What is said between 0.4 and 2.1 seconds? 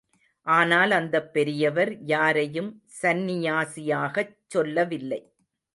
ஆனால் அந்தப் பெரியவர்